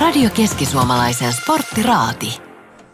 Radio 0.00 0.30
Keski-Suomalaisen 0.34 1.32
sporttiraati. 1.32 2.40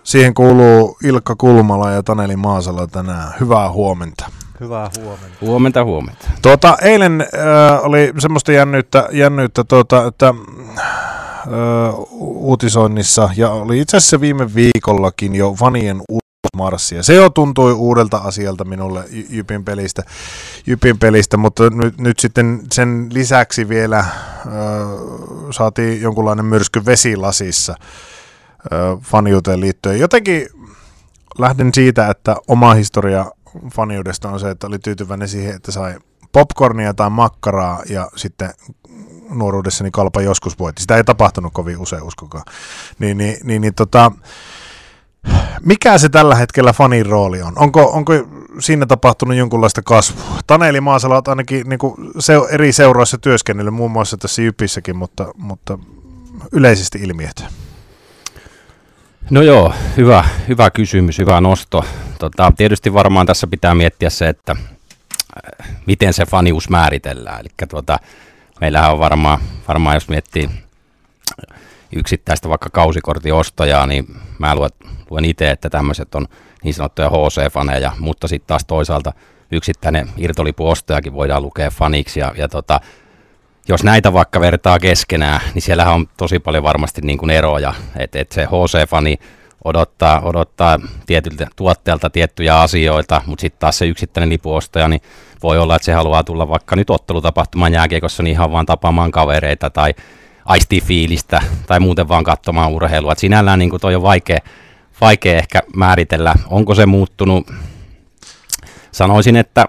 Siihen 0.02 0.34
kuuluu 0.34 0.98
Ilkka 1.04 1.34
Kulmala 1.36 1.90
ja 1.90 2.02
Taneli 2.02 2.36
Maasala 2.36 2.86
tänään. 2.86 3.34
Hyvää 3.40 3.70
huomenta. 3.70 4.30
Hyvää 4.60 4.90
huomenta. 5.00 5.36
Huomenta, 5.40 5.84
huomenta. 5.84 6.30
Tuota, 6.42 6.76
eilen 6.82 7.20
äh, 7.20 7.84
oli 7.84 8.12
semmoista 8.18 8.52
jännyyttä, 8.52 9.08
jännyyttä 9.12 9.64
tuota, 9.64 10.06
että 10.06 10.28
äh, 10.28 10.84
uutisoinnissa, 12.20 13.30
ja 13.36 13.50
oli 13.50 13.80
itse 13.80 13.96
asiassa 13.96 14.20
viime 14.20 14.54
viikollakin 14.54 15.34
jo 15.34 15.52
fanien 15.52 16.02
marssia. 16.56 17.02
Se 17.02 17.14
jo 17.14 17.30
tuntui 17.30 17.72
uudelta 17.72 18.16
asialta 18.16 18.64
minulle 18.64 19.04
Jypin 19.30 19.64
pelistä, 19.64 20.02
Jypin 20.66 20.98
pelistä 20.98 21.36
mutta 21.36 21.70
nyt, 21.70 21.98
nyt 21.98 22.18
sitten 22.18 22.62
sen 22.72 23.08
lisäksi 23.12 23.68
vielä 23.68 23.98
äh, 23.98 24.06
saatiin 25.50 26.00
jonkunlainen 26.00 26.44
myrsky 26.44 26.86
vesilasissa 26.86 27.74
äh, 27.80 29.00
faniuteen 29.02 29.60
liittyen. 29.60 30.00
Jotenkin 30.00 30.48
lähden 31.38 31.70
siitä, 31.74 32.08
että 32.10 32.36
oma 32.48 32.74
historia 32.74 33.26
faniudesta 33.74 34.28
on 34.28 34.40
se, 34.40 34.50
että 34.50 34.66
oli 34.66 34.78
tyytyväinen 34.78 35.28
siihen, 35.28 35.54
että 35.54 35.72
sai 35.72 35.94
popcornia 36.32 36.94
tai 36.94 37.10
makkaraa 37.10 37.82
ja 37.88 38.10
sitten 38.16 38.50
nuoruudessani 39.30 39.90
kalpa 39.90 40.20
joskus 40.20 40.58
voitti. 40.58 40.82
Sitä 40.82 40.96
ei 40.96 41.04
tapahtunut 41.04 41.52
kovin 41.52 41.78
usein, 41.78 42.02
uskokaa. 42.02 42.44
Niin, 42.98 43.18
niin, 43.18 43.36
niin, 43.44 43.60
niin 43.60 43.74
tota, 43.74 44.12
mikä 45.64 45.98
se 45.98 46.08
tällä 46.08 46.34
hetkellä 46.34 46.72
fanin 46.72 47.06
rooli 47.06 47.42
on? 47.42 47.52
Onko, 47.56 47.82
onko 47.82 48.12
siinä 48.58 48.86
tapahtunut 48.86 49.36
jonkunlaista 49.36 49.82
kasvua? 49.82 50.38
Taneli 50.46 50.80
Maasala 50.80 51.16
on 51.16 51.22
ainakin 51.26 51.68
niin 51.68 51.78
kuin 51.78 51.94
se, 52.18 52.34
eri 52.50 52.72
seuroissa 52.72 53.18
työskennellyt, 53.18 53.74
muun 53.74 53.90
muassa 53.90 54.16
tässä 54.16 54.42
Jypissäkin, 54.42 54.96
mutta, 54.96 55.26
mutta 55.36 55.78
yleisesti 56.52 56.98
ilmiöt. 56.98 57.44
No 59.30 59.42
joo, 59.42 59.72
hyvä, 59.96 60.24
hyvä 60.48 60.70
kysymys, 60.70 61.18
hyvä 61.18 61.40
nosto. 61.40 61.84
Tota, 62.18 62.52
tietysti 62.56 62.92
varmaan 62.92 63.26
tässä 63.26 63.46
pitää 63.46 63.74
miettiä 63.74 64.10
se, 64.10 64.28
että 64.28 64.52
äh, 64.52 65.68
miten 65.86 66.12
se 66.12 66.26
fanius 66.26 66.70
määritellään. 66.70 67.40
Eli 67.40 67.48
tuota, 67.68 67.98
meillähän 68.60 68.92
on 68.92 68.98
varmaan, 68.98 69.38
varmaan, 69.68 69.96
jos 69.96 70.08
miettii 70.08 70.50
yksittäistä 71.96 72.48
vaikka 72.48 72.70
kausikortiostajaa, 72.72 73.86
niin 73.86 74.06
mä 74.38 74.54
luen, 74.54 74.70
luen 75.10 75.24
itse, 75.24 75.50
että 75.50 75.70
tämmöiset 75.70 76.14
on 76.14 76.26
niin 76.62 76.74
sanottuja 76.74 77.08
HC-faneja, 77.08 77.92
mutta 77.98 78.28
sitten 78.28 78.46
taas 78.46 78.64
toisaalta 78.64 79.12
yksittäinen 79.50 80.08
irtolipuostajakin 80.16 81.12
voidaan 81.12 81.42
lukea 81.42 81.70
faniksi. 81.70 82.20
Ja, 82.20 82.32
ja 82.36 82.48
tota, 82.48 82.80
jos 83.68 83.84
näitä 83.84 84.12
vaikka 84.12 84.40
vertaa 84.40 84.78
keskenään, 84.78 85.40
niin 85.54 85.62
siellähän 85.62 85.94
on 85.94 86.06
tosi 86.16 86.38
paljon 86.38 86.64
varmasti 86.64 87.00
niin 87.02 87.18
kuin 87.18 87.30
eroja. 87.30 87.74
Että 87.96 88.18
et 88.18 88.32
se 88.32 88.44
HC-fani 88.44 89.18
odottaa, 89.64 90.20
odottaa 90.20 90.78
tietyltä 91.06 91.46
tuotteelta 91.56 92.10
tiettyjä 92.10 92.60
asioita, 92.60 93.22
mutta 93.26 93.40
sitten 93.40 93.60
taas 93.60 93.78
se 93.78 93.86
yksittäinen 93.86 94.28
lipuostaja, 94.28 94.88
niin 94.88 95.00
voi 95.42 95.58
olla, 95.58 95.76
että 95.76 95.86
se 95.86 95.92
haluaa 95.92 96.24
tulla 96.24 96.48
vaikka 96.48 96.76
nyt 96.76 96.90
ottelutapahtumaan 96.90 97.72
jääkiekossa 97.72 98.22
niin 98.22 98.32
ihan 98.32 98.52
vaan 98.52 98.66
tapaamaan 98.66 99.10
kavereita 99.10 99.70
tai 99.70 99.94
aistii 100.46 100.80
fiilistä 100.80 101.42
tai 101.66 101.80
muuten 101.80 102.08
vaan 102.08 102.24
katsomaan 102.24 102.70
urheilua. 102.70 103.12
Et 103.12 103.18
sinällään 103.18 103.58
niin 103.58 103.80
toi 103.80 103.94
on 103.94 104.02
vaikea, 104.02 104.38
vaikea 105.00 105.38
ehkä 105.38 105.62
määritellä, 105.76 106.34
onko 106.50 106.74
se 106.74 106.86
muuttunut. 106.86 107.50
Sanoisin, 108.92 109.36
että 109.36 109.68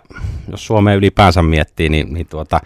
jos 0.51 0.65
Suomea 0.65 0.95
ylipäänsä 0.95 1.41
miettii, 1.41 1.89
niin, 1.89 2.13
niin 2.13 2.27
tuota, 2.27 2.59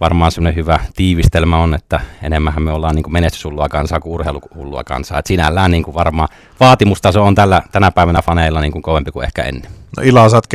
varmaan 0.00 0.32
semmoinen 0.32 0.56
hyvä 0.56 0.80
tiivistelmä 0.96 1.58
on, 1.58 1.74
että 1.74 2.00
enemmän 2.22 2.62
me 2.62 2.72
ollaan 2.72 2.94
niin 2.94 3.12
menestyshullua 3.12 3.68
kansaa 3.68 4.00
kuin 4.00 4.12
urheiluhullua 4.12 4.84
kansaa. 4.84 5.18
Et 5.18 5.26
sinällään 5.26 5.70
niin 5.70 5.82
kuin 5.82 5.94
varmaan 5.94 6.28
vaatimustaso 6.60 7.24
on 7.24 7.34
tällä, 7.34 7.62
tänä 7.72 7.90
päivänä 7.90 8.22
faneilla 8.22 8.60
niin 8.60 8.72
kuin 8.72 8.82
kovempi 8.82 9.10
kuin 9.10 9.24
ehkä 9.24 9.42
ennen. 9.42 9.70
No 9.96 10.02
Ila, 10.02 10.28
sä 10.28 10.36
oot 10.36 10.46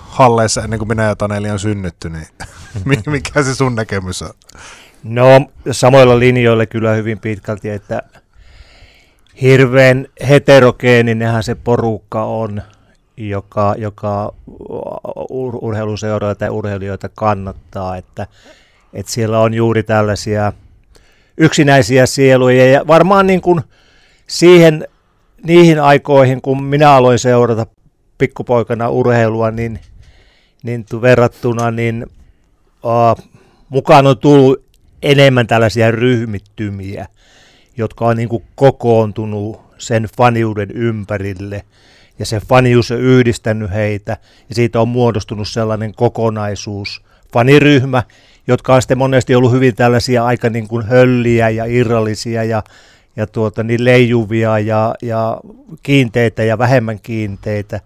halleissa 0.00 0.62
ennen 0.62 0.78
kuin 0.78 0.88
minä 0.88 1.02
ja 1.02 1.16
Taneli 1.16 1.50
on 1.50 1.58
synnytty, 1.58 2.10
niin 2.10 2.26
mikä 3.06 3.42
se 3.42 3.54
sun 3.54 3.74
näkemys 3.74 4.22
on? 4.22 4.30
No 5.04 5.46
samoilla 5.70 6.18
linjoilla 6.18 6.66
kyllä 6.66 6.92
hyvin 6.92 7.18
pitkälti, 7.18 7.70
että 7.70 8.02
hirveän 9.42 10.06
heterogeeninenhän 10.28 11.42
se 11.42 11.54
porukka 11.54 12.24
on, 12.24 12.62
joka, 13.16 13.74
joka 13.78 14.32
ur- 15.30 15.58
urheiluseuroja 15.60 16.34
tai 16.34 16.50
urheilijoita 16.50 17.08
kannattaa, 17.14 17.96
että, 17.96 18.26
että 18.92 19.12
siellä 19.12 19.40
on 19.40 19.54
juuri 19.54 19.82
tällaisia 19.82 20.52
yksinäisiä 21.36 22.06
sieluja 22.06 22.70
ja 22.70 22.86
varmaan 22.86 23.26
niin 23.26 23.40
kuin 23.40 23.60
siihen 24.26 24.88
niihin 25.42 25.82
aikoihin, 25.82 26.42
kun 26.42 26.62
minä 26.62 26.92
aloin 26.92 27.18
seurata 27.18 27.66
pikkupoikana 28.18 28.90
urheilua, 28.90 29.50
niin, 29.50 29.80
niin 30.62 30.86
verrattuna 31.02 31.70
niin 31.70 32.06
uh, 32.82 33.24
mukaan 33.68 34.06
on 34.06 34.18
tullut 34.18 34.67
enemmän 35.02 35.46
tällaisia 35.46 35.90
ryhmittymiä, 35.90 37.06
jotka 37.76 38.06
on 38.06 38.16
niin 38.16 38.28
kuin 38.28 38.44
kokoontunut 38.54 39.60
sen 39.78 40.08
faniuden 40.16 40.70
ympärille. 40.70 41.64
Ja 42.18 42.26
se 42.26 42.40
fanius 42.48 42.90
on 42.90 43.00
yhdistänyt 43.00 43.70
heitä 43.70 44.16
ja 44.48 44.54
siitä 44.54 44.80
on 44.80 44.88
muodostunut 44.88 45.48
sellainen 45.48 45.94
kokonaisuus, 45.94 47.02
faniryhmä, 47.32 48.02
jotka 48.46 48.74
on 48.74 48.82
sitten 48.82 48.98
monesti 48.98 49.34
ollut 49.34 49.52
hyvin 49.52 49.76
tällaisia 49.76 50.24
aika 50.24 50.50
niin 50.50 50.68
kuin 50.68 50.86
hölliä 50.86 51.50
ja 51.50 51.64
irrallisia 51.64 52.44
ja, 52.44 52.62
ja 53.16 53.26
tuota, 53.26 53.62
niin 53.62 53.84
leijuvia 53.84 54.58
ja, 54.58 54.94
ja 55.02 55.40
kiinteitä 55.82 56.44
ja 56.44 56.58
vähemmän 56.58 57.00
kiinteitä. 57.00 57.80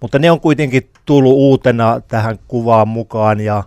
Mutta 0.00 0.18
ne 0.18 0.30
on 0.30 0.40
kuitenkin 0.40 0.90
tullut 1.06 1.32
uutena 1.32 2.00
tähän 2.08 2.38
kuvaan 2.48 2.88
mukaan 2.88 3.40
ja 3.40 3.64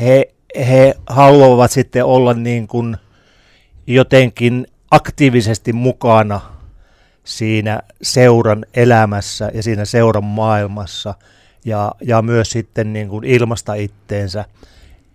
he 0.00 0.32
he 0.56 0.94
haluavat 1.06 1.70
sitten 1.70 2.04
olla 2.04 2.34
niin 2.34 2.68
kuin 2.68 2.96
jotenkin 3.86 4.66
aktiivisesti 4.90 5.72
mukana 5.72 6.40
siinä 7.24 7.80
seuran 8.02 8.66
elämässä 8.74 9.50
ja 9.54 9.62
siinä 9.62 9.84
seuran 9.84 10.24
maailmassa 10.24 11.14
ja, 11.64 11.92
ja 12.02 12.22
myös 12.22 12.50
sitten 12.50 12.92
niin 12.92 13.08
kuin 13.08 13.24
ilmasta 13.24 13.74
itteensä 13.74 14.44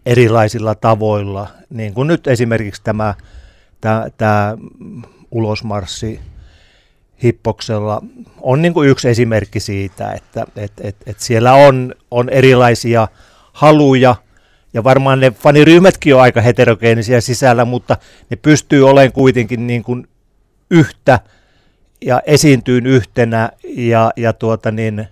erilaisilla 0.06 0.76
tavoilla, 0.76 1.48
niin 1.70 1.94
kuin 1.94 2.08
nyt 2.08 2.28
esimerkiksi 2.28 2.82
tämä, 2.84 3.14
tämä, 3.82 4.08
tämä 4.18 4.58
ulosmarssi 5.32 6.20
hippoksella 7.24 8.02
on 8.42 8.62
niin 8.62 8.74
kuin 8.74 8.90
yksi 8.90 9.10
esimerkki 9.10 9.60
siitä, 9.60 10.12
että 10.12 10.48
et, 10.56 10.74
et, 10.82 10.96
et 11.06 11.20
siellä 11.20 11.54
on, 11.54 11.96
on 12.12 12.30
erilaisia 12.30 13.08
haluja– 13.54 14.16
ja 14.74 14.84
varmaan 14.84 15.20
ne 15.20 15.32
faniryhmätkin 15.32 16.16
on 16.16 16.22
aika 16.22 16.42
heterogeenisia 16.42 17.22
sisällä, 17.22 17.66
mutta 17.66 17.98
ne 18.30 18.38
pystyy 18.38 18.90
olemaan 18.90 19.12
kuitenkin 19.12 19.68
niin 19.68 19.84
kuin 19.84 20.08
yhtä 20.72 21.20
ja 22.02 22.22
esiintyyn 22.26 22.86
yhtenä 22.86 23.50
ja, 23.64 24.12
ja 24.16 24.34
tuota 24.34 24.72
niin, 24.72 25.08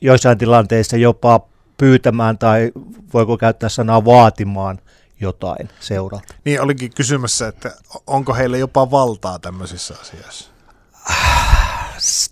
joissain 0.00 0.38
tilanteissa 0.38 0.96
jopa 0.96 1.40
pyytämään 1.76 2.38
tai 2.38 2.72
voiko 3.14 3.38
käyttää 3.38 3.68
sanaa 3.68 4.04
vaatimaan 4.04 4.78
jotain 5.20 5.68
seuralta. 5.80 6.34
Niin 6.44 6.60
olikin 6.60 6.90
kysymässä, 6.94 7.48
että 7.48 7.72
onko 8.06 8.34
heille 8.34 8.58
jopa 8.58 8.90
valtaa 8.90 9.38
tämmöisissä 9.38 9.94
asioissa? 10.00 10.50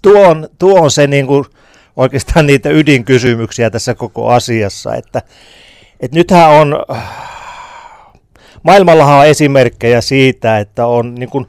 Tuo 0.02 0.28
on, 0.28 0.48
tuo 0.58 0.80
on 0.80 0.90
se 0.90 1.06
niin 1.06 1.26
kuin 1.26 1.44
oikeastaan 1.96 2.46
niitä 2.46 2.70
ydinkysymyksiä 2.70 3.70
tässä 3.70 3.94
koko 3.94 4.28
asiassa, 4.28 4.94
että 4.94 5.22
et 6.02 6.12
nythän 6.12 6.50
on, 6.50 6.76
maailmallahan 8.62 9.18
on 9.18 9.26
esimerkkejä 9.26 10.00
siitä, 10.00 10.58
että 10.58 10.86
on 10.86 11.14
niin 11.14 11.30
kuin, 11.30 11.46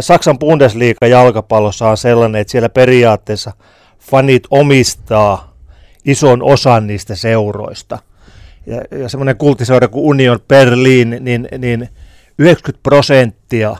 Saksan 0.00 0.38
Bundesliga 0.38 1.06
jalkapallossa 1.06 1.88
on 1.88 1.96
sellainen, 1.96 2.40
että 2.40 2.50
siellä 2.50 2.68
periaatteessa 2.68 3.52
fanit 4.00 4.42
omistaa 4.50 5.54
ison 6.04 6.42
osan 6.42 6.86
niistä 6.86 7.14
seuroista. 7.14 7.98
Ja, 8.66 8.98
ja 8.98 9.08
semmoinen 9.08 9.36
kultiseura 9.36 9.88
kuin 9.88 10.04
Union 10.04 10.40
Berlin, 10.48 11.16
niin, 11.20 11.48
niin 11.58 11.88
90 12.38 12.82
prosenttia, 12.82 13.76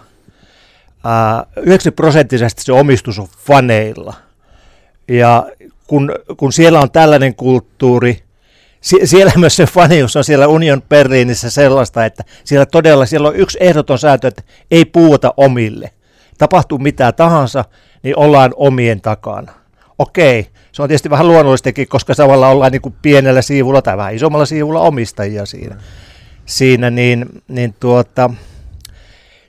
ää, 1.04 1.46
90 1.56 1.96
prosenttisesti 1.96 2.62
se 2.62 2.72
omistus 2.72 3.18
on 3.18 3.28
faneilla. 3.38 4.14
Ja 5.08 5.46
kun, 5.86 6.12
kun 6.36 6.52
siellä 6.52 6.80
on 6.80 6.90
tällainen 6.90 7.34
kulttuuri, 7.34 8.23
sie- 8.84 9.06
siellä 9.06 9.32
myös 9.40 9.56
se 9.56 9.66
fanius 9.66 10.16
on 10.16 10.24
siellä 10.24 10.46
Union 10.46 10.82
Berliinissä 10.82 11.50
sellaista, 11.50 12.04
että 12.04 12.24
siellä 12.44 12.66
todella 12.66 13.06
siellä 13.06 13.28
on 13.28 13.36
yksi 13.36 13.58
ehdoton 13.60 13.98
sääntö, 13.98 14.28
että 14.28 14.42
ei 14.70 14.84
puuta 14.84 15.34
omille. 15.36 15.90
Tapahtuu 16.38 16.78
mitä 16.78 17.12
tahansa, 17.12 17.64
niin 18.02 18.18
ollaan 18.18 18.52
omien 18.56 19.00
takana. 19.00 19.52
Okei, 19.98 20.48
se 20.72 20.82
on 20.82 20.88
tietysti 20.88 21.10
vähän 21.10 21.28
luonnollistakin, 21.28 21.88
koska 21.88 22.14
samalla 22.14 22.48
ollaan 22.48 22.72
niin 22.72 22.82
kuin 22.82 22.94
pienellä 23.02 23.42
siivulla 23.42 23.82
tai 23.82 23.96
vähän 23.96 24.14
isommalla 24.14 24.46
siivulla 24.46 24.80
omistajia 24.80 25.46
siinä. 25.46 25.76
Siinä 26.46 26.90
niin, 26.90 27.26
niin 27.48 27.74
tuota, 27.80 28.30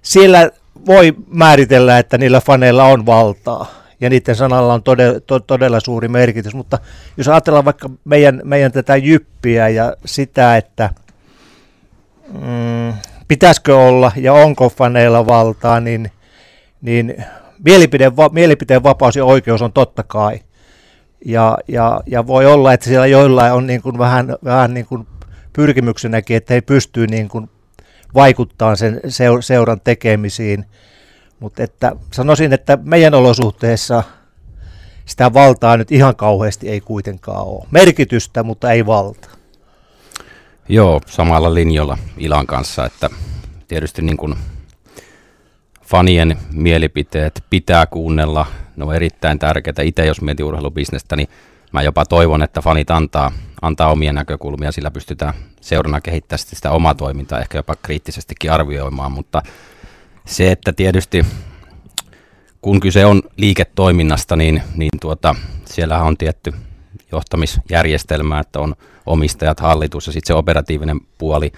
siellä 0.02 0.50
voi 0.86 1.14
määritellä, 1.28 2.00
että 2.00 2.18
niillä 2.18 2.42
faneilla 2.42 2.84
on 2.84 3.06
valtaa 3.06 3.85
ja 4.06 4.10
niiden 4.10 4.36
sanalla 4.36 4.74
on 4.74 4.84
todella, 4.84 5.20
to, 5.20 5.40
todella 5.40 5.80
suuri 5.80 6.08
merkitys, 6.08 6.56
mutta 6.56 6.80
jos 7.18 7.28
ajatellaan 7.28 7.66
vaikka 7.66 7.90
meidän, 8.06 8.42
meidän 8.44 8.72
tätä 8.72 8.96
jyppiä 8.96 9.70
ja 9.70 9.96
sitä, 10.06 10.58
että 10.58 10.90
mm, 12.34 12.94
pitäisikö 13.28 13.78
olla 13.78 14.12
ja 14.16 14.34
onko 14.34 14.70
faneilla 14.70 15.28
valtaa, 15.28 15.80
niin, 15.80 16.12
niin 16.82 17.24
mielipide, 17.66 18.12
mielipiteen 18.32 18.84
vapaus 18.84 19.16
ja 19.16 19.26
oikeus 19.26 19.62
on 19.62 19.74
totta 19.74 20.04
kai. 20.04 20.40
Ja, 21.26 21.58
ja, 21.68 22.02
ja 22.06 22.28
voi 22.28 22.46
olla, 22.46 22.74
että 22.74 22.86
siellä 22.86 23.08
joillain 23.08 23.54
on 23.54 23.68
niin 23.68 23.82
kuin 23.82 23.98
vähän, 23.98 24.36
vähän 24.44 24.74
niin 24.74 24.86
kuin 24.86 25.08
pyrkimyksenäkin, 25.54 26.38
että 26.38 26.54
he 26.54 26.62
pystyy 26.62 27.08
niin 27.08 27.28
kuin 27.28 27.50
vaikuttaa 28.14 28.76
sen 28.76 29.02
seuran 29.40 29.82
tekemisiin. 29.84 30.66
Mutta 31.40 31.64
että 31.64 31.96
sanoisin, 32.14 32.54
että 32.54 32.78
meidän 32.84 33.14
olosuhteissa 33.14 34.04
sitä 35.06 35.34
valtaa 35.34 35.78
nyt 35.78 35.92
ihan 35.92 36.16
kauheasti 36.16 36.70
ei 36.70 36.82
kuitenkaan 36.82 37.48
ole. 37.48 37.66
Merkitystä, 37.72 38.44
mutta 38.44 38.72
ei 38.72 38.86
valtaa. 38.86 39.32
Joo, 40.70 41.02
samalla 41.08 41.54
linjalla 41.54 41.98
Ilan 42.18 42.48
kanssa, 42.48 42.86
että 42.86 43.10
tietysti 43.68 44.02
niin 44.02 44.18
kuin 44.18 44.36
fanien 45.82 46.38
mielipiteet 46.54 47.44
pitää 47.50 47.86
kuunnella, 47.86 48.46
ne 48.76 48.86
on 48.86 48.96
erittäin 48.96 49.40
tärkeitä. 49.40 49.82
Itse 49.82 50.06
jos 50.06 50.22
mietin 50.22 50.46
urheilubisnestä, 50.46 51.16
niin 51.16 51.28
mä 51.72 51.82
jopa 51.82 52.06
toivon, 52.06 52.44
että 52.44 52.62
fanit 52.62 52.92
antaa, 52.92 53.32
antaa 53.62 53.92
omia 53.92 54.14
näkökulmia, 54.14 54.72
sillä 54.72 54.92
pystytään 54.92 55.34
seurana 55.62 56.02
kehittämään 56.02 56.40
sitä 56.40 56.72
omaa 56.72 56.96
toimintaa, 56.96 57.40
ehkä 57.40 57.58
jopa 57.58 57.76
kriittisestikin 57.82 58.52
arvioimaan, 58.52 59.12
mutta 59.12 59.42
se, 60.26 60.52
että 60.52 60.74
tietysti 60.74 61.26
kun 62.62 62.80
kyse 62.80 63.06
on 63.06 63.22
liiketoiminnasta, 63.38 64.36
niin, 64.36 64.64
niin 64.76 64.90
tuota, 65.02 65.36
siellä 65.66 66.04
on 66.04 66.18
tietty 66.18 66.54
johtamisjärjestelmä, 67.12 68.40
että 68.40 68.60
on 68.60 68.76
omistajat, 69.06 69.60
hallitus 69.60 70.08
ja 70.08 70.14
sitten 70.14 70.28
se 70.28 70.34
operatiivinen 70.34 71.00
puoli. 71.18 71.52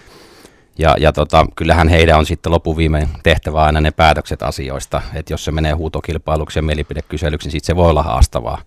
Ja, 0.78 0.96
ja 1.00 1.12
tota, 1.12 1.46
kyllähän 1.56 1.88
heidän 1.88 2.18
on 2.18 2.26
sitten 2.26 2.52
lopuviimein 2.52 3.10
tehtävä 3.24 3.64
aina 3.64 3.82
ne 3.82 3.92
päätökset 3.92 4.44
asioista, 4.44 5.02
että 5.14 5.34
jos 5.34 5.46
se 5.46 5.52
menee 5.52 5.72
huutokilpailuksi 5.72 6.60
ja 6.60 6.64
mielipidekyselyksi, 6.64 7.48
niin 7.48 7.52
sitten 7.52 7.68
se 7.68 7.76
voi 7.76 7.90
olla 7.90 8.04
haastavaa. 8.04 8.62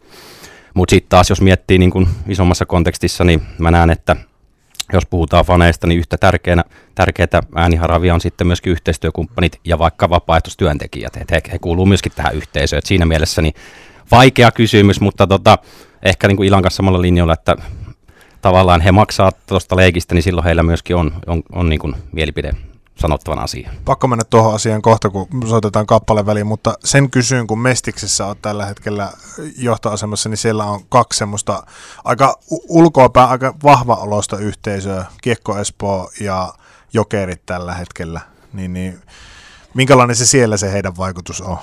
Mutta 0.74 0.90
sitten 0.90 1.08
taas, 1.08 1.30
jos 1.30 1.40
miettii 1.40 1.78
niin 1.78 1.90
kun 1.90 2.08
isommassa 2.28 2.66
kontekstissa, 2.66 3.24
niin 3.24 3.42
mä 3.58 3.70
näen, 3.70 3.90
että 3.90 4.16
jos 4.92 5.06
puhutaan 5.06 5.44
faneista, 5.44 5.86
niin 5.86 5.98
yhtä 5.98 6.18
tärkeänä, 6.18 6.64
tärkeää 6.94 7.42
ääniharavia 7.54 8.14
on 8.14 8.20
sitten 8.20 8.46
myöskin 8.46 8.70
yhteistyökumppanit 8.70 9.60
ja 9.64 9.78
vaikka 9.78 10.10
vapaaehtoistyöntekijät. 10.10 11.16
Et 11.16 11.30
he, 11.30 11.40
he 11.52 11.58
kuuluu 11.58 11.86
myöskin 11.86 12.12
tähän 12.16 12.34
yhteisöön. 12.34 12.78
Et 12.78 12.86
siinä 12.86 13.06
mielessä 13.06 13.42
niin 13.42 13.54
vaikea 14.10 14.50
kysymys, 14.50 15.00
mutta 15.00 15.26
tota, 15.26 15.58
ehkä 16.02 16.28
niin 16.28 16.36
kuin 16.36 16.48
Ilan 16.48 16.62
kanssa 16.62 16.76
samalla 16.76 17.02
linjalla, 17.02 17.32
että 17.32 17.56
tavallaan 18.42 18.80
he 18.80 18.92
maksaa 18.92 19.32
tuosta 19.46 19.76
leikistä, 19.76 20.14
niin 20.14 20.22
silloin 20.22 20.44
heillä 20.44 20.62
myöskin 20.62 20.96
on, 20.96 21.12
on, 21.26 21.42
on 21.52 21.68
niin 21.68 21.80
kuin 21.80 21.94
mielipide 22.12 22.52
sanottavan 23.00 23.38
asian. 23.38 23.74
Pakko 23.84 24.08
mennä 24.08 24.24
tuohon 24.24 24.54
asiaan 24.54 24.82
kohta, 24.82 25.10
kun 25.10 25.28
soitetaan 25.48 25.86
kappale 25.86 26.26
väliin, 26.26 26.46
mutta 26.46 26.74
sen 26.84 27.10
kysyn, 27.10 27.46
kun 27.46 27.58
Mestiksessä 27.58 28.26
on 28.26 28.36
tällä 28.42 28.66
hetkellä 28.66 29.12
johtoasemassa, 29.56 30.28
niin 30.28 30.36
siellä 30.36 30.64
on 30.64 30.80
kaksi 30.88 31.18
semmoista 31.18 31.62
aika 32.04 32.38
ulkoapäin 32.68 33.30
aika 33.30 33.54
vahva 33.62 33.94
olosta 33.94 34.38
yhteisöä, 34.38 35.04
Kiekko 35.22 35.58
Espoo 35.58 36.10
ja 36.20 36.52
Jokerit 36.92 37.46
tällä 37.46 37.74
hetkellä, 37.74 38.20
niin, 38.52 38.72
niin 38.72 39.00
minkälainen 39.74 40.16
se 40.16 40.26
siellä 40.26 40.56
se 40.56 40.72
heidän 40.72 40.96
vaikutus 40.96 41.40
on? 41.40 41.58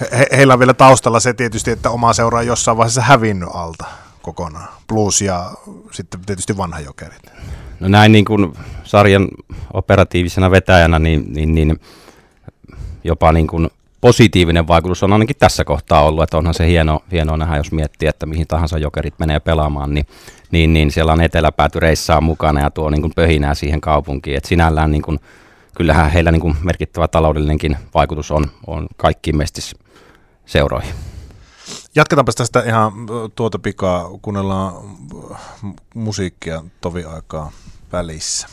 He, 0.00 0.26
heillä 0.36 0.52
on 0.52 0.58
vielä 0.58 0.74
taustalla 0.74 1.20
se 1.20 1.34
tietysti, 1.34 1.70
että 1.70 1.90
oma 1.90 2.12
seura 2.12 2.38
on 2.38 2.46
jossain 2.46 2.76
vaiheessa 2.76 3.02
hävinnyt 3.02 3.48
alta 3.54 3.84
kokonaan. 4.22 4.68
Plus 4.86 5.20
ja 5.20 5.50
sitten 5.90 6.20
tietysti 6.20 6.56
vanha 6.56 6.80
jokerit. 6.80 7.22
No 7.80 7.88
näin 7.88 8.12
niin 8.12 8.24
kuin 8.24 8.52
sarjan 8.84 9.28
operatiivisena 9.72 10.50
vetäjänä, 10.50 10.98
niin, 10.98 11.32
niin, 11.32 11.54
niin 11.54 11.80
jopa 13.04 13.32
niin 13.32 13.46
kuin 13.46 13.70
positiivinen 14.00 14.68
vaikutus 14.68 15.02
on 15.02 15.12
ainakin 15.12 15.36
tässä 15.38 15.64
kohtaa 15.64 16.04
ollut, 16.04 16.22
että 16.22 16.38
onhan 16.38 16.54
se 16.54 16.66
hieno, 16.66 17.00
hieno 17.12 17.36
nähdä, 17.36 17.56
jos 17.56 17.72
miettii, 17.72 18.08
että 18.08 18.26
mihin 18.26 18.46
tahansa 18.46 18.78
jokerit 18.78 19.14
menee 19.18 19.40
pelaamaan, 19.40 19.94
niin, 19.94 20.06
niin, 20.50 20.72
niin 20.72 20.90
siellä 20.90 21.12
on 21.12 21.20
eteläpääty 21.20 21.80
reissaa 21.80 22.20
mukana 22.20 22.60
ja 22.60 22.70
tuo 22.70 22.90
niin 22.90 23.02
kuin 23.02 23.12
pöhinää 23.16 23.54
siihen 23.54 23.80
kaupunkiin, 23.80 24.36
että 24.36 24.48
sinällään 24.48 24.90
niin 24.90 25.02
kuin, 25.02 25.18
kyllähän 25.76 26.10
heillä 26.10 26.32
niin 26.32 26.40
kuin 26.40 26.56
merkittävä 26.62 27.08
taloudellinenkin 27.08 27.76
vaikutus 27.94 28.30
on, 28.30 28.46
on 28.66 28.86
kaikkiin 28.96 29.36
mestis 29.36 29.74
seuroihin. 30.46 30.94
Jatketaanpa 31.94 32.32
tästä 32.32 32.62
ihan 32.66 32.92
tuota 33.34 33.58
pikaa, 33.58 34.10
kuunnellaan 34.22 34.74
musiikkia 35.94 36.62
tovi 36.80 37.04
aikaa 37.04 37.50
välissä. 37.92 38.48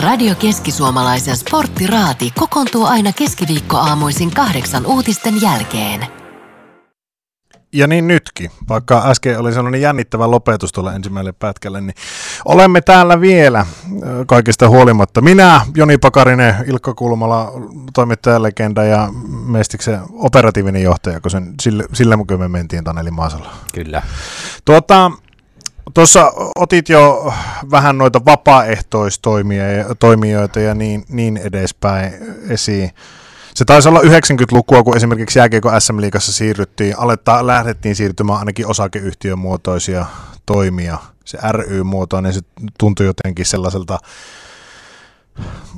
Radio 0.00 0.34
Keski-Suomalaisen 0.34 1.36
sporttiraati 1.36 2.30
kokoontuu 2.38 2.84
aina 2.84 3.12
keskiviikkoaamuisin 3.12 4.30
kahdeksan 4.30 4.86
uutisten 4.86 5.42
jälkeen. 5.42 6.06
Ja 7.72 7.86
niin 7.86 8.06
nytkin, 8.06 8.50
vaikka 8.68 9.10
äsken 9.10 9.38
oli 9.38 9.52
sellainen 9.52 9.80
jännittävä 9.80 10.30
lopetus 10.30 10.72
tuolla 10.72 10.94
ensimmäiselle 10.94 11.32
pätkälle, 11.32 11.80
niin 11.80 11.94
olemme 12.44 12.80
täällä 12.80 13.20
vielä 13.20 13.66
kaikista 14.26 14.68
huolimatta. 14.68 15.20
Minä, 15.20 15.60
Joni 15.76 15.98
Pakarinen, 15.98 16.54
Ilkka 16.66 16.94
Kulmala, 16.94 17.52
toimittajalegenda 17.94 18.84
ja 18.84 19.08
Mestiksen 19.46 20.00
operatiivinen 20.12 20.82
johtaja, 20.82 21.20
kun 21.20 21.30
sen, 21.30 21.54
sille 21.92 22.16
kun 22.28 22.40
me 22.40 22.48
mentiin 22.48 22.84
Taneli 22.84 23.10
Maasalla. 23.10 23.50
Kyllä. 23.74 24.02
Tuota, 24.64 25.10
Tuossa 25.94 26.32
otit 26.56 26.88
jo 26.88 27.32
vähän 27.70 27.98
noita 27.98 28.24
vapaaehtoistoimijoita 28.24 30.60
ja 30.60 30.74
niin, 30.74 31.04
niin 31.08 31.36
edespäin 31.36 32.12
esiin. 32.48 32.90
Se 33.58 33.64
taisi 33.64 33.88
olla 33.88 34.00
90-lukua, 34.00 34.82
kun 34.82 34.96
esimerkiksi 34.96 35.38
jääkiekko 35.38 35.80
SM-liigassa 35.80 36.32
siirryttiin, 36.32 36.98
alettaa, 36.98 37.46
lähdettiin 37.46 37.96
siirtymään 37.96 38.38
ainakin 38.38 38.66
osakeyhtiön 38.66 39.38
muotoisia 39.38 40.06
toimia. 40.46 40.98
Se 41.24 41.38
ry-muoto, 41.52 42.20
niin 42.20 42.32
se 42.32 42.40
tuntui 42.78 43.06
jotenkin 43.06 43.46
sellaiselta, 43.46 43.98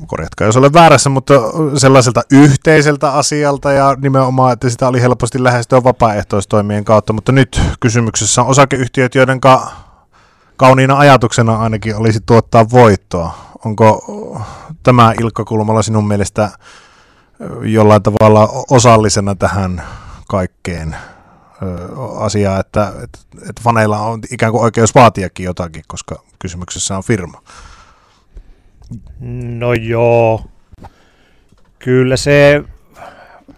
korjatkaa 0.06 0.46
jos 0.46 0.56
olen 0.56 0.72
väärässä, 0.72 1.10
mutta 1.10 1.34
sellaiselta 1.76 2.22
yhteiseltä 2.30 3.12
asialta 3.12 3.72
ja 3.72 3.96
nimenomaan, 4.00 4.52
että 4.52 4.70
sitä 4.70 4.88
oli 4.88 5.00
helposti 5.00 5.44
lähestyä 5.44 5.84
vapaaehtoistoimien 5.84 6.84
kautta, 6.84 7.12
mutta 7.12 7.32
nyt 7.32 7.60
kysymyksessä 7.80 8.42
on 8.42 8.48
osakeyhtiöt, 8.48 9.14
joiden 9.14 9.40
kauniina 10.56 10.98
ajatuksena 10.98 11.56
ainakin 11.56 11.96
olisi 11.96 12.20
tuottaa 12.26 12.70
voittoa. 12.70 13.34
Onko 13.64 14.04
tämä 14.82 15.12
Ilkka 15.20 15.44
Kulmala 15.44 15.82
sinun 15.82 16.08
mielestä 16.08 16.50
jollain 17.62 18.02
tavalla 18.02 18.64
osallisena 18.70 19.34
tähän 19.34 19.82
kaikkeen 20.28 20.96
asiaa, 22.18 22.60
että, 22.60 22.88
että, 22.88 23.18
että 23.48 23.62
faneilla 23.62 23.98
on 23.98 24.20
ikään 24.30 24.52
kuin 24.52 24.62
oikeus 24.62 24.94
vaatiakin 24.94 25.44
jotakin, 25.44 25.82
koska 25.86 26.22
kysymyksessä 26.38 26.96
on 26.96 27.02
firma. 27.02 27.42
No 29.58 29.72
joo, 29.72 30.44
kyllä 31.78 32.16
se, 32.16 32.64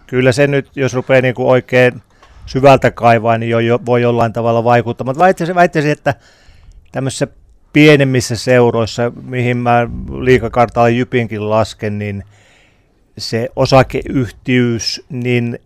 kyllä 0.07 0.31
se 0.31 0.47
nyt, 0.47 0.77
jos 0.77 0.93
rupeaa 0.93 1.21
niin 1.21 1.35
kuin 1.35 1.47
oikein 1.47 2.01
syvältä 2.45 2.91
kaivaa, 2.91 3.37
niin 3.37 3.49
jo, 3.49 3.59
jo, 3.59 3.79
voi 3.85 4.01
jollain 4.01 4.33
tavalla 4.33 4.63
vaikuttaa. 4.63 5.05
Mutta 5.05 5.23
väittäisin, 5.23 5.55
väittäisin, 5.55 5.91
että 5.91 6.15
tämmöisissä 6.91 7.27
pienemmissä 7.73 8.35
seuroissa, 8.35 9.11
mihin 9.23 9.57
mä 9.57 9.87
liikakartalla 10.19 10.89
Jypinkin 10.89 11.49
lasken, 11.49 11.99
niin 11.99 12.23
se 13.17 13.49
osakeyhtiys, 13.55 15.05
niin 15.09 15.59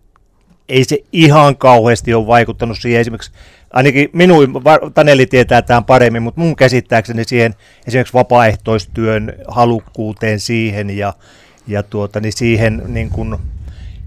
ei 0.68 0.84
se 0.84 0.98
ihan 1.12 1.56
kauheasti 1.56 2.14
ole 2.14 2.26
vaikuttanut 2.26 2.78
siihen 2.78 3.00
esimerkiksi, 3.00 3.32
ainakin 3.72 4.10
minun, 4.12 4.62
Taneli 4.94 5.26
tietää 5.26 5.62
tämän 5.62 5.84
paremmin, 5.84 6.22
mutta 6.22 6.40
mun 6.40 6.56
käsittääkseni 6.56 7.24
siihen 7.24 7.54
esimerkiksi 7.86 8.14
vapaaehtoistyön 8.14 9.34
halukkuuteen 9.48 10.40
siihen 10.40 10.90
ja, 10.90 11.12
ja 11.66 11.82
tuota, 11.82 12.20
niin 12.20 12.32
siihen 12.32 12.82
niin 12.86 13.10
kuin 13.10 13.36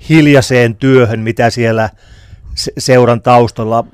hiljaiseen 0.09 0.75
työhön, 0.75 1.19
mitä 1.19 1.49
siellä 1.49 1.89
seuran 2.77 3.21
taustalla 3.21 3.85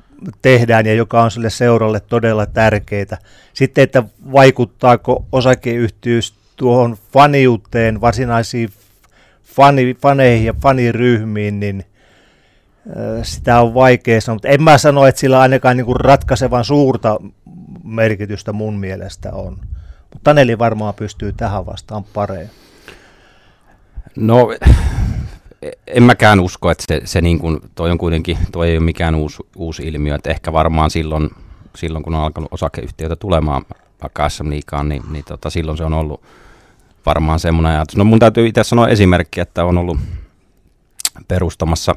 tehdään 0.42 0.86
ja 0.86 0.94
joka 0.94 1.22
on 1.22 1.30
sille 1.30 1.50
seuralle 1.50 2.00
todella 2.00 2.46
tärkeää. 2.46 3.18
Sitten, 3.52 3.84
että 3.84 4.02
vaikuttaako 4.32 5.24
osakeyhtiys 5.32 6.34
tuohon 6.56 6.96
faniuteen, 7.12 8.00
varsinaisiin 8.00 8.70
fani, 9.58 9.96
faneihin 10.02 10.46
ja 10.46 10.54
faniryhmiin, 10.62 11.60
niin 11.60 11.84
sitä 13.22 13.60
on 13.60 13.74
vaikea 13.74 14.20
sanoa, 14.20 14.34
mutta 14.34 14.48
en 14.48 14.62
mä 14.62 14.78
sano, 14.78 15.06
että 15.06 15.20
sillä 15.20 15.40
ainakaan 15.40 15.76
niin 15.76 15.84
kuin 15.84 16.00
ratkaisevan 16.00 16.64
suurta 16.64 17.18
merkitystä 17.84 18.52
mun 18.52 18.78
mielestä 18.78 19.32
on. 19.32 19.50
Mutta 20.00 20.24
Taneli 20.24 20.58
varmaan 20.58 20.94
pystyy 20.94 21.32
tähän 21.32 21.66
vastaan 21.66 22.04
paremmin. 22.04 22.50
No 24.16 24.48
en 25.86 26.02
mäkään 26.02 26.40
usko, 26.40 26.70
että 26.70 26.84
se, 26.88 27.00
se 27.04 27.20
niin 27.20 27.38
kuin, 27.38 27.60
toi 27.74 27.90
on 27.90 27.98
kuitenkin, 27.98 28.38
toi 28.52 28.68
ei 28.68 28.76
ole 28.76 28.84
mikään 28.84 29.14
uusi, 29.14 29.36
uusi 29.56 29.82
ilmiö, 29.82 30.14
että 30.14 30.30
ehkä 30.30 30.52
varmaan 30.52 30.90
silloin, 30.90 31.30
silloin 31.76 32.04
kun 32.04 32.14
on 32.14 32.24
alkanut 32.24 32.52
osakeyhtiöitä 32.52 33.16
tulemaan 33.16 33.64
vaikka 34.02 34.28
SM 34.28 34.50
Liikaan, 34.50 34.88
niin, 34.88 35.02
niin 35.10 35.24
tota, 35.24 35.50
silloin 35.50 35.78
se 35.78 35.84
on 35.84 35.92
ollut 35.92 36.22
varmaan 37.06 37.40
semmoinen 37.40 37.72
ajatus. 37.72 37.96
No 37.96 38.04
mun 38.04 38.18
täytyy 38.18 38.46
itse 38.46 38.64
sanoa 38.64 38.88
esimerkki, 38.88 39.40
että 39.40 39.64
on 39.64 39.78
ollut 39.78 39.98
perustamassa 41.28 41.94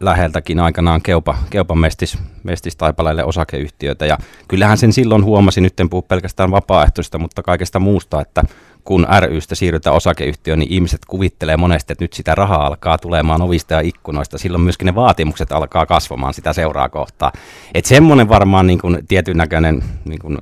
läheltäkin 0.00 0.60
aikanaan 0.60 1.02
Keupa, 1.02 1.38
Keupan 1.50 1.78
mestis, 1.78 2.18
mestistaipaleille 2.42 3.24
osakeyhtiöitä. 3.24 4.06
Ja 4.06 4.18
kyllähän 4.48 4.78
sen 4.78 4.92
silloin 4.92 5.24
huomasi, 5.24 5.60
nyt 5.60 5.80
en 5.80 5.90
puhu 5.90 6.02
pelkästään 6.02 6.50
vapaaehtoista, 6.50 7.18
mutta 7.18 7.42
kaikesta 7.42 7.78
muusta, 7.78 8.20
että 8.20 8.44
kun 8.84 9.06
rystä 9.20 9.54
siirrytään 9.54 9.96
osakeyhtiöön, 9.96 10.58
niin 10.58 10.72
ihmiset 10.72 11.00
kuvittelee 11.06 11.56
monesti, 11.56 11.92
että 11.92 12.04
nyt 12.04 12.12
sitä 12.12 12.34
rahaa 12.34 12.66
alkaa 12.66 12.98
tulemaan 12.98 13.42
ovista 13.42 13.74
ja 13.74 13.80
ikkunoista. 13.80 14.38
Silloin 14.38 14.62
myöskin 14.62 14.86
ne 14.86 14.94
vaatimukset 14.94 15.52
alkaa 15.52 15.86
kasvamaan 15.86 16.34
sitä 16.34 16.52
seuraa 16.52 16.88
kohtaa. 16.88 17.32
Että 17.74 17.88
semmoinen 17.88 18.28
varmaan 18.28 18.66
niin 18.66 18.80
tietyn 19.08 19.36
näköinen 19.36 19.84
niin 20.04 20.38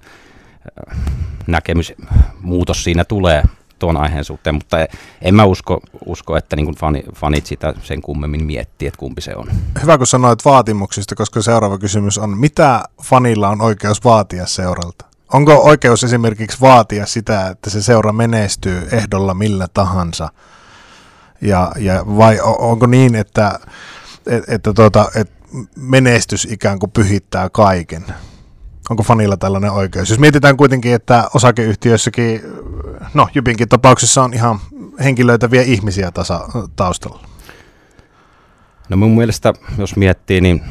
äh, 0.91 0.99
näkemysmuutos 1.47 2.85
siinä 2.85 3.05
tulee 3.05 3.43
tuon 3.79 3.97
aiheen 3.97 4.25
suhteen, 4.25 4.55
mutta 4.55 4.77
en 5.23 5.35
mä 5.35 5.45
usko, 5.45 5.81
usko 6.07 6.37
että 6.37 6.57
niin 6.57 6.75
fani, 6.75 7.03
fanit 7.15 7.47
sitä 7.47 7.75
sen 7.83 8.03
kummemmin 8.03 8.45
miettii, 8.45 8.89
että 8.89 8.99
kumpi 8.99 9.21
se 9.21 9.37
on. 9.37 9.47
Hyvä, 9.83 9.99
kun 9.99 10.07
sanoit 10.07 10.45
vaatimuksista, 10.45 11.15
koska 11.15 11.43
seuraava 11.43 11.79
kysymys 11.79 12.19
on, 12.19 12.39
mitä 12.39 12.83
fanilla 13.03 13.49
on 13.49 13.61
oikeus 13.61 14.05
vaatia 14.05 14.47
seuralta? 14.47 15.05
Onko 15.33 15.55
oikeus 15.63 16.05
esimerkiksi 16.05 16.61
vaatia 16.61 17.07
sitä, 17.07 17.49
että 17.49 17.71
se 17.71 17.83
seura 17.83 18.13
menestyy 18.13 18.89
ehdolla 18.93 19.35
millä 19.35 19.67
tahansa? 19.75 20.29
Ja, 21.41 21.73
ja 21.77 22.05
vai 22.07 22.39
onko 22.43 22.87
niin, 22.87 23.15
että, 23.15 23.59
että, 24.27 24.55
että, 24.55 24.73
tuota, 24.73 25.11
että 25.15 25.35
menestys 25.77 26.45
ikään 26.45 26.79
kuin 26.79 26.91
pyhittää 26.91 27.51
kaiken? 27.51 28.05
Onko 28.91 29.03
fanilla 29.03 29.37
tällainen 29.37 29.71
oikeus? 29.71 30.11
Jos 30.11 30.19
mietitään 30.19 30.57
kuitenkin, 30.57 30.95
että 30.95 31.31
osakeyhtiöissäkin, 31.35 32.43
no 33.15 33.29
Jypinkin 33.35 33.69
tapauksessa 33.69 34.23
on 34.23 34.35
ihan 34.35 34.61
henkilöitä 35.05 35.49
ihmisiä 35.65 36.11
tasa, 36.11 36.49
taustalla. 36.77 37.21
No 38.89 38.97
mun 38.97 39.17
mielestä, 39.17 39.55
jos 39.79 39.97
miettii, 39.97 40.41
niin 40.41 40.63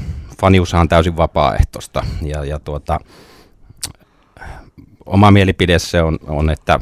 faniushan 0.42 0.82
on 0.82 0.90
täysin 0.90 1.18
vapaaehtoista. 1.18 2.06
Ja, 2.22 2.46
ja 2.46 2.60
tuota, 2.60 3.00
oma 5.06 5.32
mielipide 5.32 5.80
se 5.80 6.02
on, 6.02 6.20
on, 6.28 6.50
että 6.50 6.80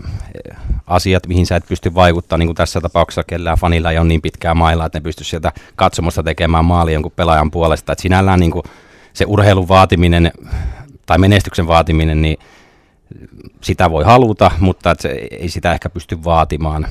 asiat, 0.87 1.27
mihin 1.27 1.45
sä 1.45 1.55
et 1.55 1.67
pysty 1.67 1.93
vaikuttamaan, 1.93 2.39
niin 2.39 2.47
kuin 2.47 2.55
tässä 2.55 2.81
tapauksessa 2.81 3.23
kellään 3.23 3.57
fanilla 3.57 3.91
ei 3.91 3.97
ole 3.97 4.07
niin 4.07 4.21
pitkää 4.21 4.53
mailla, 4.53 4.85
että 4.85 4.99
ne 4.99 5.03
pystyisi 5.03 5.29
sieltä 5.29 5.51
katsomosta 5.75 6.23
tekemään 6.23 6.65
maali 6.65 6.93
jonkun 6.93 7.11
pelaajan 7.15 7.51
puolesta. 7.51 7.91
Että 7.91 8.01
sinällään 8.01 8.39
niin 8.39 8.51
kuin 8.51 8.63
se 9.13 9.25
urheilun 9.27 9.67
vaatiminen 9.67 10.31
tai 11.05 11.17
menestyksen 11.17 11.67
vaatiminen, 11.67 12.21
niin 12.21 12.37
sitä 13.61 13.91
voi 13.91 14.03
haluta, 14.03 14.51
mutta 14.59 14.95
se 14.99 15.09
ei 15.31 15.49
sitä 15.49 15.73
ehkä 15.73 15.89
pysty 15.89 16.23
vaatimaan. 16.23 16.87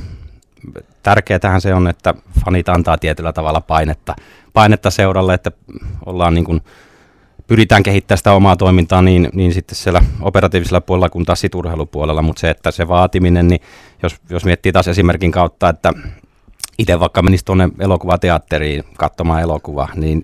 Tärkeätähän 1.03 1.61
se 1.61 1.75
on, 1.75 1.89
että 1.89 2.15
fanit 2.45 2.69
antaa 2.69 2.99
tietyllä 2.99 3.33
tavalla 3.33 3.61
painetta, 3.61 4.17
painetta 4.53 4.91
seuralle, 4.91 5.35
että 5.35 5.53
ollaan 6.07 6.35
niin 6.35 6.45
kuin, 6.45 6.61
pyritään 7.47 7.83
kehittämään 7.83 8.19
sitä 8.19 8.33
omaa 8.33 8.57
toimintaa 8.57 9.03
niin, 9.03 9.29
niin 9.33 9.55
sitten 9.55 9.77
siellä 9.77 10.03
operatiivisella 10.21 10.81
puolella 10.81 11.09
kuin 11.09 11.25
taas 11.25 11.43
urheilupuolella, 11.55 12.23
mutta 12.23 12.41
se, 12.41 12.51
että 12.51 12.71
se 12.71 12.89
vaatiminen, 12.89 13.49
niin 13.49 13.61
jos, 14.03 14.17
jos 14.31 14.45
miettii 14.45 14.73
taas 14.73 14.89
esimerkin 14.89 15.33
kautta, 15.33 15.69
että 15.69 15.93
itse 16.79 17.01
vaikka 17.01 17.23
menisi 17.23 17.45
tuonne 17.45 17.69
elokuvateatteriin 17.79 18.85
katsomaan 18.97 19.43
elokuvaa, 19.43 19.89
niin 19.95 20.23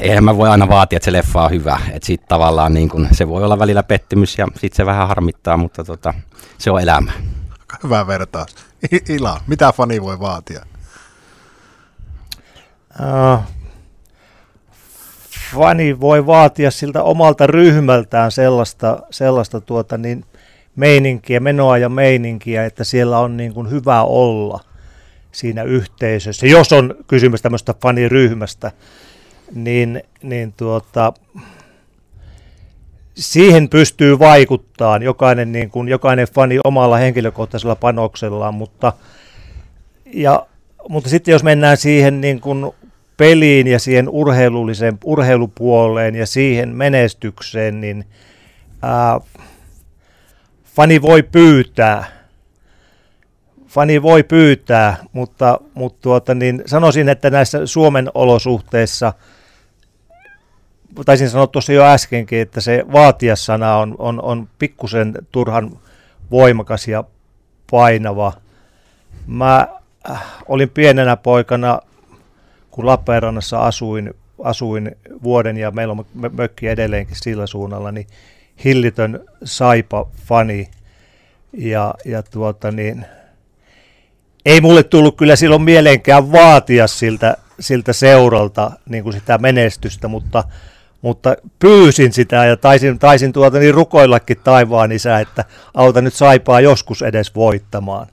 eihän 0.00 0.24
mä 0.24 0.36
voi 0.36 0.48
aina 0.48 0.68
vaatia, 0.68 0.96
että 0.96 1.04
se 1.04 1.12
leffa 1.12 1.44
on 1.44 1.50
hyvä. 1.50 1.80
Että 1.92 2.06
sit 2.06 2.22
tavallaan 2.28 2.74
niin 2.74 2.88
kun, 2.88 3.08
se 3.12 3.28
voi 3.28 3.44
olla 3.44 3.58
välillä 3.58 3.82
pettymys 3.82 4.38
ja 4.38 4.46
sitten 4.54 4.76
se 4.76 4.86
vähän 4.86 5.08
harmittaa, 5.08 5.56
mutta 5.56 5.84
tota, 5.84 6.14
se 6.58 6.70
on 6.70 6.80
elämä. 6.80 7.12
Hyvä 7.82 8.06
vertaus. 8.06 8.56
Ila, 9.08 9.40
mitä 9.46 9.72
fani 9.72 10.02
voi 10.02 10.20
vaatia? 10.20 10.66
Uh, 13.00 13.40
fani 15.54 16.00
voi 16.00 16.26
vaatia 16.26 16.70
siltä 16.70 17.02
omalta 17.02 17.46
ryhmältään 17.46 18.32
sellaista, 18.32 18.98
sellaista 19.10 19.60
tuota 19.60 19.98
niin, 19.98 20.24
meininkiä, 20.76 21.40
menoa 21.40 21.78
ja 21.78 21.88
meininkiä, 21.88 22.64
että 22.64 22.84
siellä 22.84 23.18
on 23.18 23.36
niin 23.36 23.54
kuin 23.54 23.70
hyvä 23.70 24.02
olla 24.02 24.60
siinä 25.32 25.62
yhteisössä, 25.62 26.46
jos 26.46 26.72
on 26.72 26.94
kysymys 27.06 27.42
tämmöistä 27.42 27.74
faniryhmästä 27.82 28.72
niin, 29.54 30.02
niin 30.22 30.54
tuota, 30.56 31.12
siihen 33.14 33.68
pystyy 33.68 34.18
vaikuttamaan 34.18 35.02
jokainen, 35.02 35.52
niin 35.52 35.70
kuin, 35.70 35.88
jokainen 35.88 36.28
fani 36.34 36.58
omalla 36.64 36.96
henkilökohtaisella 36.96 37.76
panoksellaan, 37.76 38.54
mutta, 38.54 38.92
ja, 40.14 40.46
mutta 40.88 41.10
sitten 41.10 41.32
jos 41.32 41.42
mennään 41.42 41.76
siihen 41.76 42.20
niin 42.20 42.40
kuin 42.40 42.72
peliin 43.16 43.66
ja 43.66 43.78
siihen 43.78 44.08
urheilulliseen 44.08 44.98
urheilupuoleen 45.04 46.14
ja 46.14 46.26
siihen 46.26 46.76
menestykseen, 46.76 47.80
niin 47.80 48.04
ää, 48.82 49.20
fani 50.64 51.02
voi 51.02 51.22
pyytää, 51.22 52.04
fani 53.76 54.02
voi 54.02 54.22
pyytää, 54.22 54.96
mutta, 55.12 55.60
mutta 55.74 55.98
tuota, 56.02 56.34
niin 56.34 56.62
sanoisin, 56.66 57.08
että 57.08 57.30
näissä 57.30 57.66
Suomen 57.66 58.10
olosuhteissa– 58.14 59.12
taisin 61.04 61.30
sanoa 61.30 61.46
tuossa 61.46 61.72
jo 61.72 61.84
äskenkin, 61.84 62.40
että 62.40 62.60
se 62.60 62.84
vaatiasana 62.92 63.76
on, 63.76 63.94
on, 63.98 64.22
on 64.22 64.48
pikkusen 64.58 65.14
turhan 65.32 65.78
voimakas 66.30 66.88
ja 66.88 67.04
painava. 67.70 68.32
Mä 69.26 69.68
äh, 70.10 70.22
olin 70.48 70.70
pienenä 70.70 71.16
poikana, 71.16 71.80
kun 72.70 72.86
Lappeenrannassa 72.86 73.58
asuin, 73.58 74.14
asuin 74.42 74.96
vuoden 75.22 75.56
ja 75.56 75.70
meillä 75.70 75.92
on 75.92 76.06
mökki 76.32 76.68
edelleenkin 76.68 77.16
sillä 77.22 77.46
suunnalla, 77.46 77.92
niin 77.92 78.06
hillitön 78.64 79.24
saipa-fani. 79.44 80.68
Ja, 81.52 81.94
ja 82.04 82.22
tuota 82.22 82.70
niin, 82.70 83.06
ei 84.46 84.60
mulle 84.60 84.82
tullut 84.82 85.16
kyllä 85.16 85.36
silloin 85.36 85.62
mieleenkään 85.62 86.32
vaatia 86.32 86.86
siltä, 86.86 87.36
siltä 87.60 87.92
seuralta 87.92 88.70
niin 88.88 89.04
kuin 89.04 89.12
sitä 89.12 89.38
menestystä, 89.38 90.08
mutta 90.08 90.44
mutta 91.02 91.36
pyysin 91.58 92.12
sitä 92.12 92.44
ja 92.44 92.56
taisin, 92.56 92.98
taisin 92.98 93.32
tuota 93.32 93.58
niin 93.58 93.74
rukoillakin 93.74 94.36
taivaan 94.44 94.92
isä, 94.92 95.20
että 95.20 95.44
auta 95.74 96.00
nyt 96.00 96.14
saipaa 96.14 96.60
joskus 96.60 97.02
edes 97.02 97.34
voittamaan. 97.34 98.06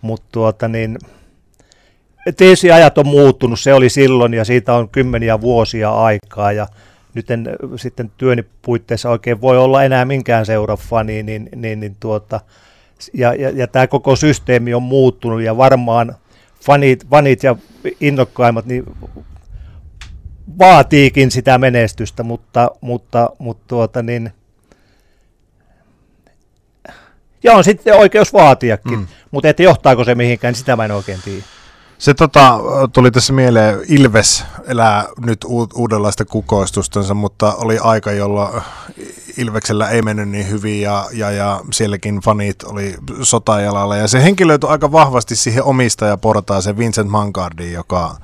Mutta 0.00 0.26
tuota 0.32 0.68
niin, 0.68 0.98
tietysti 2.36 2.72
ajat 2.72 2.98
on 2.98 3.06
muuttunut, 3.06 3.60
se 3.60 3.74
oli 3.74 3.88
silloin 3.88 4.34
ja 4.34 4.44
siitä 4.44 4.74
on 4.74 4.88
kymmeniä 4.88 5.40
vuosia 5.40 5.90
aikaa 5.90 6.52
ja 6.52 6.66
nyt 7.14 7.30
en 7.30 7.48
sitten 7.76 8.12
työni 8.18 8.44
puitteissa 8.62 9.10
oikein 9.10 9.40
voi 9.40 9.58
olla 9.58 9.84
enää 9.84 10.04
minkään 10.04 10.46
seuran 10.46 10.78
fani, 10.78 11.22
niin, 11.22 11.48
niin, 11.56 11.80
niin 11.80 11.96
tuota, 12.00 12.40
ja, 13.14 13.34
ja, 13.34 13.50
ja 13.50 13.66
tämä 13.66 13.86
koko 13.86 14.16
systeemi 14.16 14.74
on 14.74 14.82
muuttunut 14.82 15.42
ja 15.42 15.56
varmaan 15.56 16.16
fanit, 16.64 17.06
fanit 17.10 17.42
ja 17.42 17.56
innokkaimmat 18.00 18.66
niin 18.66 18.84
vaatiikin 20.58 21.30
sitä 21.30 21.58
menestystä, 21.58 22.22
mutta, 22.22 22.70
mutta, 22.80 23.30
mutta 23.38 23.64
tuota 23.68 24.02
niin, 24.02 24.32
ja 27.42 27.52
on 27.52 27.64
sitten 27.64 27.94
oikeus 27.94 28.32
vaatiakin, 28.32 28.98
mm. 28.98 29.06
mutta 29.30 29.48
että 29.48 29.62
johtaako 29.62 30.04
se 30.04 30.14
mihinkään, 30.14 30.52
niin 30.52 30.58
sitä 30.58 30.76
mä 30.76 30.84
en 30.84 30.90
oikein 30.90 31.20
tiedä. 31.24 31.42
Se 31.98 32.14
tota, 32.14 32.58
tuli 32.92 33.10
tässä 33.10 33.32
mieleen, 33.32 33.78
Ilves 33.88 34.44
elää 34.66 35.04
nyt 35.26 35.44
u- 35.44 35.68
uudenlaista 35.74 36.24
kukoistustansa, 36.24 37.14
mutta 37.14 37.54
oli 37.54 37.78
aika, 37.78 38.12
jolloin 38.12 38.62
Ilveksellä 39.36 39.88
ei 39.90 40.02
mennyt 40.02 40.28
niin 40.28 40.48
hyvin 40.48 40.82
ja, 40.82 41.06
ja, 41.12 41.30
ja 41.30 41.60
sielläkin 41.72 42.20
fanit 42.20 42.62
oli 42.62 42.94
sotajalalla 43.22 43.96
ja 43.96 44.08
se 44.08 44.22
henkilöityi 44.22 44.70
aika 44.70 44.92
vahvasti 44.92 45.36
siihen 45.36 45.64
omistajaportaan, 45.64 46.62
se 46.62 46.76
Vincent 46.76 47.10
Mankardin, 47.10 47.72
joka 47.72 48.16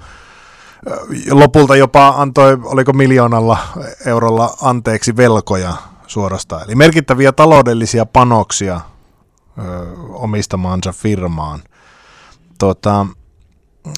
lopulta 1.30 1.76
jopa 1.76 2.08
antoi, 2.08 2.58
oliko 2.62 2.92
miljoonalla 2.92 3.58
eurolla 4.06 4.56
anteeksi 4.62 5.16
velkoja 5.16 5.72
suorastaan. 6.06 6.62
Eli 6.64 6.74
merkittäviä 6.74 7.32
taloudellisia 7.32 8.06
panoksia 8.06 8.80
ö, 9.58 9.86
omistamaansa 10.08 10.92
firmaan. 10.92 11.60
Tota, 12.58 13.06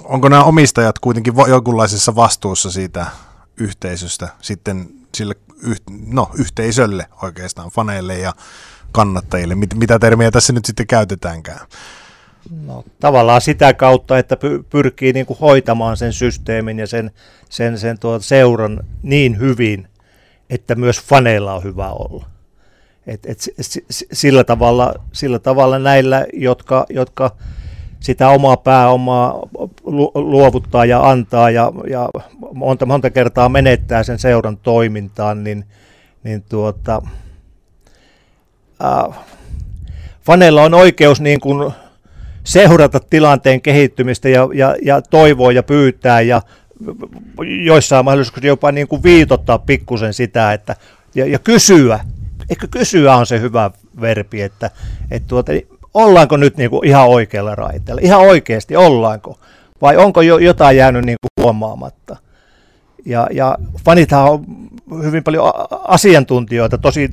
onko 0.04 0.28
nämä 0.28 0.44
omistajat 0.44 0.98
kuitenkin 0.98 1.34
jonkunlaisessa 1.48 2.14
vastuussa 2.14 2.70
siitä 2.70 3.06
yhteisöstä 3.56 4.28
sitten 4.40 4.88
sille 5.14 5.34
no, 6.06 6.30
yhteisölle 6.38 7.06
oikeastaan, 7.22 7.70
faneille 7.70 8.18
ja 8.18 8.32
kannattajille, 8.92 9.54
mit, 9.54 9.74
mitä 9.74 9.98
termiä 9.98 10.30
tässä 10.30 10.52
nyt 10.52 10.64
sitten 10.64 10.86
käytetäänkään? 10.86 11.60
No, 12.66 12.84
tavallaan 13.00 13.40
sitä 13.40 13.74
kautta, 13.74 14.18
että 14.18 14.36
pyrkii 14.70 15.12
niin 15.12 15.26
kuin 15.26 15.38
hoitamaan 15.38 15.96
sen 15.96 16.12
systeemin 16.12 16.78
ja 16.78 16.86
sen, 16.86 17.10
sen, 17.48 17.78
sen 17.78 17.98
tuota 17.98 18.24
seuran 18.24 18.80
niin 19.02 19.38
hyvin, 19.38 19.88
että 20.50 20.74
myös 20.74 21.00
faneilla 21.00 21.54
on 21.54 21.64
hyvä 21.64 21.88
olla. 21.88 22.26
Et, 23.06 23.26
et, 23.26 23.38
sillä, 24.12 24.44
tavalla, 24.44 24.94
sillä 25.12 25.38
tavalla 25.38 25.78
näillä, 25.78 26.26
jotka, 26.32 26.86
jotka 26.90 27.36
sitä 28.00 28.28
omaa 28.28 28.56
pääomaa 28.56 29.38
luovuttaa 30.14 30.84
ja 30.84 31.10
antaa 31.10 31.50
ja, 31.50 31.72
ja 31.90 32.08
monta, 32.54 32.86
monta 32.86 33.10
kertaa 33.10 33.48
menettää 33.48 34.02
sen 34.02 34.18
seuran 34.18 34.56
toimintaan, 34.56 35.44
niin, 35.44 35.64
niin 36.22 36.42
tuota, 36.48 37.02
äh, 38.84 39.18
faneilla 40.22 40.62
on 40.62 40.74
oikeus 40.74 41.20
niin 41.20 41.40
kuin 41.40 41.72
seurata 42.44 43.00
tilanteen 43.00 43.60
kehittymistä 43.60 44.28
ja, 44.28 44.48
ja, 44.54 44.76
ja 44.82 45.02
toivoa 45.02 45.52
ja 45.52 45.62
pyytää 45.62 46.20
ja 46.20 46.42
joissain 47.64 48.04
mahdollisuuksissa 48.04 48.46
jopa 48.46 48.72
niin 48.72 48.88
kuin 48.88 49.02
viitottaa 49.02 49.58
pikkusen 49.58 50.14
sitä, 50.14 50.52
että, 50.52 50.76
ja, 51.14 51.26
ja 51.26 51.38
kysyä. 51.38 52.00
Ehkä 52.50 52.66
kysyä 52.66 53.16
on 53.16 53.26
se 53.26 53.40
hyvä 53.40 53.70
verbi, 54.00 54.42
että, 54.42 54.70
että 55.10 55.28
tuota, 55.28 55.52
ollaanko 55.94 56.36
nyt 56.36 56.56
niin 56.56 56.70
kuin 56.70 56.86
ihan 56.86 57.08
oikealla 57.08 57.54
raiteella, 57.54 58.00
ihan 58.04 58.20
oikeasti 58.20 58.76
ollaanko, 58.76 59.38
vai 59.82 59.96
onko 59.96 60.22
jo 60.22 60.38
jotain 60.38 60.76
jäänyt 60.76 61.04
niin 61.04 61.16
kuin 61.22 61.44
huomaamatta. 61.44 62.16
Ja, 63.06 63.26
ja 63.32 63.58
fanithan 63.84 64.24
on 64.24 64.44
hyvin 65.02 65.24
paljon 65.24 65.52
asiantuntijoita, 65.70 66.78
tosi 66.78 67.10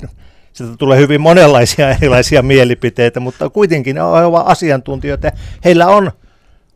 sieltä 0.53 0.75
tulee 0.77 0.99
hyvin 0.99 1.21
monenlaisia 1.21 1.89
erilaisia 1.97 2.41
mielipiteitä, 2.41 3.19
mutta 3.19 3.49
kuitenkin 3.49 3.95
ne 3.95 4.01
ovat 4.01 4.43
asiantuntijoita. 4.47 5.31
Heillä 5.65 5.87
on 5.87 6.11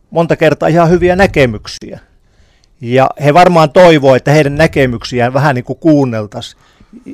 monta 0.10 0.36
kertaa 0.36 0.70
ihan 0.70 0.89
hyviä 0.89 1.15
näkemyksiä. 1.15 2.00
Ja 2.81 3.10
he 3.24 3.34
varmaan 3.34 3.70
toivoo, 3.70 4.15
että 4.15 4.31
heidän 4.31 4.55
näkemyksiään 4.55 5.34
vähän 5.34 5.55
niin 5.55 5.65
kuin 5.65 5.79
kuunneltaisiin. 5.79 6.62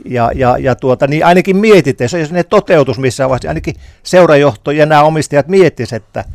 Ja, 0.05 0.31
ja, 0.35 0.57
ja 0.57 0.75
tuota, 0.75 1.07
niin 1.07 1.25
ainakin 1.25 1.57
mietitte, 1.57 2.03
jos 2.19 2.31
ne 2.31 2.43
toteutus 2.43 2.99
missään 2.99 3.29
vaiheessa, 3.29 3.47
ainakin 3.47 3.75
seurajohto 4.03 4.71
ja 4.71 4.85
nämä 4.85 5.03
omistajat 5.03 5.47
miettisivät, 5.47 6.03
että 6.03 6.25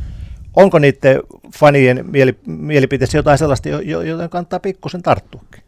onko 0.55 0.79
niiden 0.79 1.21
fanien 1.55 2.05
mieli, 2.11 2.39
mielipiteessä 2.45 3.17
jotain 3.17 3.37
sellaista, 3.37 3.69
joten 3.69 4.29
kannattaa 4.29 4.59
pikkusen 4.59 5.01
tarttuakin. 5.01 5.63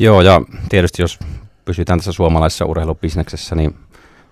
Joo, 0.00 0.20
ja 0.20 0.42
tietysti 0.68 1.02
jos 1.02 1.18
pysytään 1.64 1.98
tässä 1.98 2.12
suomalaisessa 2.12 2.64
urheilubisneksessä, 2.64 3.54
niin 3.54 3.74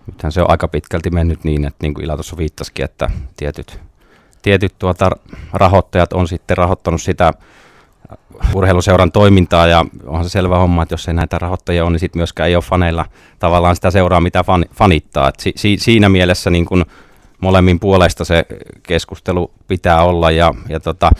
nythän 0.06 0.32
se 0.32 0.40
on 0.40 0.50
aika 0.50 0.68
pitkälti 0.68 1.10
mennyt 1.10 1.44
niin, 1.44 1.64
että 1.64 1.78
niin 1.82 1.94
kuin 1.94 2.04
Ila 2.04 2.14
tuossa 2.14 2.36
viittasikin, 2.36 2.84
että 2.84 3.10
tietyt, 3.36 3.80
tietyt 4.42 4.74
tuota 4.78 5.10
rahoittajat 5.52 6.12
on 6.12 6.28
sitten 6.28 6.56
rahoittanut 6.56 7.02
sitä 7.02 7.32
urheiluseuran 8.54 9.12
toimintaa 9.12 9.66
ja 9.66 9.84
onhan 10.06 10.24
se 10.24 10.30
selvä 10.30 10.58
homma, 10.58 10.82
että 10.82 10.92
jos 10.92 11.08
ei 11.08 11.14
näitä 11.14 11.38
rahoittajia 11.38 11.84
on, 11.84 11.92
niin 11.92 12.00
sitten 12.00 12.18
myöskään 12.18 12.48
ei 12.48 12.56
ole 12.56 12.62
faneilla 12.62 13.04
tavallaan 13.38 13.74
sitä 13.74 13.90
seuraa, 13.90 14.20
mitä 14.20 14.44
fan, 14.44 14.64
fanittaa. 14.74 15.28
Et 15.28 15.40
si, 15.40 15.52
si, 15.56 15.76
siinä 15.80 16.08
mielessä 16.08 16.50
niin 16.50 16.64
kun 16.64 16.84
molemmin 17.40 17.80
puolesta 17.80 18.24
se 18.24 18.46
keskustelu 18.82 19.50
pitää 19.68 20.02
olla. 20.02 20.30
Ja, 20.30 20.54
ja 20.68 20.80
tota, 20.80 21.10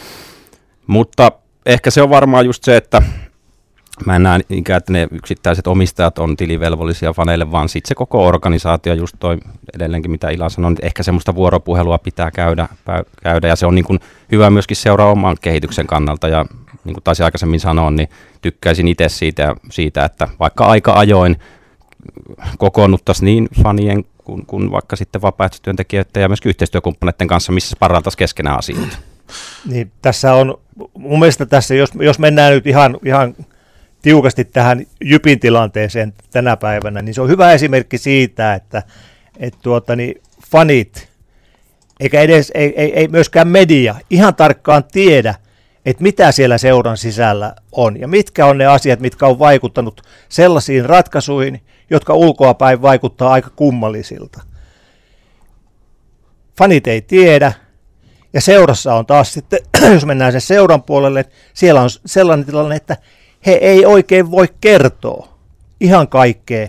mutta 0.87 1.31
ehkä 1.65 1.91
se 1.91 2.01
on 2.01 2.09
varmaan 2.09 2.45
just 2.45 2.63
se, 2.63 2.77
että 2.77 3.01
mä 4.05 4.15
en 4.15 4.23
näe 4.23 4.39
ikään, 4.49 4.77
että 4.77 4.93
ne 4.93 5.07
yksittäiset 5.11 5.67
omistajat 5.67 6.19
on 6.19 6.37
tilivelvollisia 6.37 7.13
faneille, 7.13 7.51
vaan 7.51 7.69
sitten 7.69 7.87
se 7.87 7.95
koko 7.95 8.27
organisaatio, 8.27 8.93
just 8.93 9.15
toi 9.19 9.37
edelleenkin 9.73 10.11
mitä 10.11 10.29
Ila 10.29 10.49
sanoi, 10.49 10.71
että 10.71 10.85
ehkä 10.85 11.03
semmoista 11.03 11.35
vuoropuhelua 11.35 11.97
pitää 11.97 12.31
käydä, 12.31 12.67
käydä 13.23 13.47
ja 13.47 13.55
se 13.55 13.65
on 13.65 13.75
niin 13.75 13.85
kuin 13.85 13.99
hyvä 14.31 14.49
myöskin 14.49 14.77
seuraa 14.77 15.11
oman 15.11 15.37
kehityksen 15.41 15.87
kannalta 15.87 16.27
ja 16.27 16.45
niin 16.83 16.93
kuin 16.93 17.03
taisi 17.03 17.23
aikaisemmin 17.23 17.59
sanoa, 17.59 17.91
niin 17.91 18.09
tykkäisin 18.41 18.87
itse 18.87 19.09
siitä, 19.09 19.55
siitä, 19.71 20.05
että 20.05 20.27
vaikka 20.39 20.65
aika 20.65 20.93
ajoin 20.93 21.35
kokoonnuttaisiin 22.57 23.25
niin 23.25 23.47
fanien 23.63 24.05
kuin, 24.23 24.45
kuin 24.45 24.71
vaikka 24.71 24.95
sitten 24.95 25.21
vapaaehtoistyöntekijöiden 25.21 26.21
ja 26.21 26.27
myös 26.27 26.39
yhteistyökumppaneiden 26.45 27.27
kanssa, 27.27 27.51
missä 27.51 27.75
parantaisi 27.79 28.17
keskenään 28.17 28.59
asioita. 28.59 28.97
Niin, 29.69 29.91
tässä 30.01 30.33
on, 30.33 30.57
mun 30.97 31.19
mielestä 31.19 31.45
tässä, 31.45 31.75
jos, 31.75 31.91
jos 31.99 32.19
mennään 32.19 32.53
nyt 32.53 32.67
ihan, 32.67 32.97
ihan 33.05 33.35
tiukasti 34.01 34.45
tähän 34.45 34.85
Jypin 35.01 35.39
tilanteeseen 35.39 36.13
tänä 36.31 36.57
päivänä, 36.57 37.01
niin 37.01 37.13
se 37.13 37.21
on 37.21 37.29
hyvä 37.29 37.53
esimerkki 37.53 37.97
siitä, 37.97 38.53
että 38.53 38.83
et 39.37 39.55
tuota, 39.61 39.95
niin 39.95 40.21
fanit, 40.51 41.09
eikä 41.99 42.21
edes, 42.21 42.51
ei, 42.55 42.73
ei, 42.81 42.93
ei 42.99 43.07
myöskään 43.07 43.47
media 43.47 43.95
ihan 44.09 44.35
tarkkaan 44.35 44.83
tiedä, 44.83 45.35
että 45.85 46.03
mitä 46.03 46.31
siellä 46.31 46.57
seuran 46.57 46.97
sisällä 46.97 47.55
on 47.71 47.99
ja 47.99 48.07
mitkä 48.07 48.45
on 48.45 48.57
ne 48.57 48.65
asiat, 48.65 48.99
mitkä 48.99 49.27
on 49.27 49.39
vaikuttanut 49.39 50.01
sellaisiin 50.29 50.85
ratkaisuihin, 50.85 51.61
jotka 51.89 52.13
ulkoapäin 52.13 52.81
vaikuttaa 52.81 53.31
aika 53.31 53.49
kummallisilta. 53.49 54.41
Fanit 56.57 56.87
ei 56.87 57.01
tiedä, 57.01 57.53
ja 58.33 58.41
seurassa 58.41 58.95
on 58.95 59.05
taas 59.05 59.33
sitten, 59.33 59.59
jos 59.93 60.05
mennään 60.05 60.31
sen 60.31 60.41
seuran 60.41 60.83
puolelle, 60.83 61.25
siellä 61.53 61.81
on 61.81 61.89
sellainen 62.05 62.45
tilanne, 62.45 62.75
että 62.75 62.97
he 63.45 63.51
ei 63.51 63.85
oikein 63.85 64.31
voi 64.31 64.47
kertoa 64.61 65.27
ihan 65.79 66.07
kaikkea, 66.07 66.67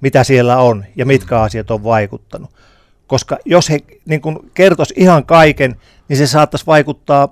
mitä 0.00 0.24
siellä 0.24 0.58
on 0.58 0.84
ja 0.96 1.06
mitkä 1.06 1.40
asiat 1.40 1.70
on 1.70 1.84
vaikuttanut. 1.84 2.50
Koska 3.06 3.38
jos 3.44 3.70
he 3.70 3.78
niin 4.06 4.20
kertoisi 4.54 4.94
ihan 4.96 5.26
kaiken, 5.26 5.76
niin 6.08 6.16
se 6.16 6.26
saattaisi 6.26 6.66
vaikuttaa 6.66 7.28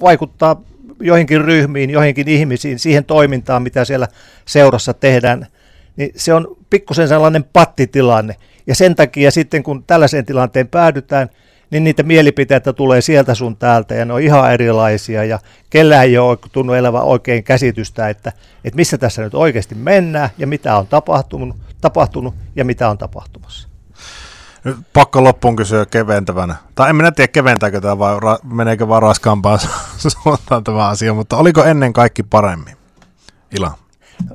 vaikuttaa 0.00 0.62
joihinkin 1.00 1.44
ryhmiin, 1.44 1.90
joihinkin 1.90 2.28
ihmisiin, 2.28 2.78
siihen 2.78 3.04
toimintaan, 3.04 3.62
mitä 3.62 3.84
siellä 3.84 4.08
seurassa 4.44 4.94
tehdään, 4.94 5.46
niin 5.96 6.12
se 6.16 6.34
on 6.34 6.56
pikkusen 6.70 7.08
sellainen 7.08 7.44
pattitilanne. 7.44 8.36
Ja 8.66 8.74
sen 8.74 8.94
takia 8.94 9.30
sitten, 9.30 9.62
kun 9.62 9.84
tällaiseen 9.84 10.24
tilanteen 10.24 10.68
päädytään, 10.68 11.28
niin 11.70 11.84
niitä 11.84 12.02
mielipiteitä 12.02 12.72
tulee 12.72 13.00
sieltä 13.00 13.34
sun 13.34 13.56
täältä 13.56 13.94
ja 13.94 14.04
ne 14.04 14.12
on 14.12 14.22
ihan 14.22 14.52
erilaisia 14.52 15.24
ja 15.24 15.38
kellään 15.70 16.04
ei 16.04 16.18
ole 16.18 16.38
tunnu 16.52 16.72
elävä 16.72 17.00
oikein 17.00 17.44
käsitystä, 17.44 18.08
että, 18.08 18.32
että 18.64 18.76
missä 18.76 18.98
tässä 18.98 19.22
nyt 19.22 19.34
oikeasti 19.34 19.74
mennään 19.74 20.30
ja 20.38 20.46
mitä 20.46 20.76
on 20.76 20.86
tapahtunut, 20.86 21.56
tapahtunut 21.80 22.34
ja 22.56 22.64
mitä 22.64 22.88
on 22.88 22.98
tapahtumassa. 22.98 23.75
Nyt 24.66 24.76
pakko 24.92 25.24
loppuun 25.24 25.56
kysyä 25.56 25.86
keventävänä. 25.86 26.56
Tai 26.74 26.90
en 26.90 26.96
minä 26.96 27.12
tiedä 27.12 27.28
keventääkö 27.28 27.80
tämä 27.80 27.98
vai 27.98 28.16
ra- 28.16 28.54
meneekö 28.54 28.88
vaan 28.88 29.02
raskaampaan 29.02 29.58
suuntaan 30.22 30.64
tämä 30.64 30.88
asia, 30.88 31.14
mutta 31.14 31.36
oliko 31.36 31.64
ennen 31.64 31.92
kaikki 31.92 32.22
paremmin? 32.22 32.76
Ila. 33.56 33.72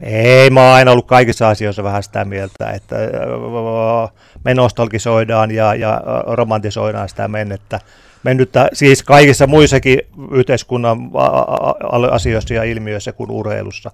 Ei, 0.02 0.50
mä 0.50 0.62
oon 0.62 0.74
aina 0.74 0.92
ollut 0.92 1.08
kaikissa 1.08 1.50
asioissa 1.50 1.84
vähän 1.84 2.04
sitä 2.04 2.26
mieltä, 2.26 2.72
että 2.72 2.96
me 4.46 4.54
nostalgisoidaan 4.54 5.52
ja, 5.52 5.76
ja 5.76 6.02
romantisoidaan 6.28 7.10
sitä 7.10 7.28
mennettä. 7.28 7.80
Mennyttä, 8.24 8.70
siis 8.74 9.04
kaikissa 9.04 9.48
muissakin 9.48 10.00
yhteiskunnan 10.32 10.98
asioissa 12.12 12.54
ja 12.54 12.64
ilmiöissä 12.64 13.12
kuin 13.12 13.32
urheilussa. 13.32 13.92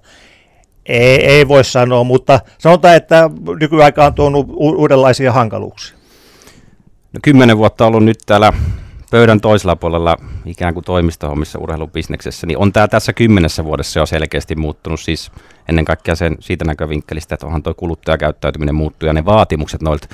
Ei, 0.85 1.25
ei 1.25 1.47
voi 1.47 1.63
sanoa, 1.63 2.03
mutta 2.03 2.39
sanotaan, 2.57 2.95
että 2.95 3.29
nykyaika 3.59 4.05
on 4.05 4.13
tuonut 4.13 4.47
uudenlaisia 4.55 5.31
hankaluuksia. 5.31 5.96
No, 7.17 7.21
kymmenen 7.23 7.57
vuotta 7.57 7.85
ollut 7.85 8.03
nyt 8.03 8.17
täällä 8.25 8.53
pöydän 9.11 9.41
toisella 9.41 9.75
puolella 9.75 10.17
ikään 10.45 10.73
kuin 10.73 10.83
toimistohommissa 10.83 11.59
urheilubisneksessä, 11.59 12.47
niin 12.47 12.57
on 12.57 12.73
tämä 12.73 12.87
tässä 12.87 13.13
kymmenessä 13.13 13.63
vuodessa 13.63 13.99
jo 13.99 14.05
selkeästi 14.05 14.55
muuttunut. 14.55 14.99
Siis 14.99 15.31
ennen 15.69 15.85
kaikkea 15.85 16.15
sen 16.15 16.37
siitä 16.39 16.65
näkövinkkelistä, 16.65 17.35
että 17.35 17.45
onhan 17.45 17.63
tuo 17.63 17.73
kuluttajakäyttäytyminen 17.73 18.75
muuttuu 18.75 19.07
ja 19.07 19.13
ne 19.13 19.25
vaatimukset 19.25 19.81
noilta 19.81 20.07